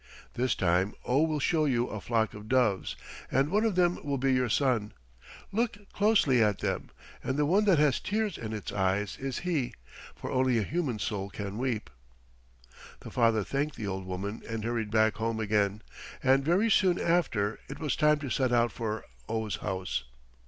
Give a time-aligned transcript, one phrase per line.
[0.33, 2.95] This time Oh will show you a flock of doves,
[3.31, 4.93] and one of them will be your son.
[5.51, 6.89] Look closely at them,
[7.23, 9.75] and the one that has tears in its eyes is he,
[10.15, 11.91] for only a human soul can weep."
[13.01, 15.83] The father thanked the old woman and hurried back home again,
[16.23, 20.05] and very soon after it was time to set out for Oh's house.